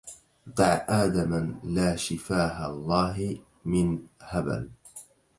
[0.57, 1.41] دع آدما
[1.75, 3.17] لا شفاه الله
[3.71, 3.87] من
[4.29, 4.63] هبل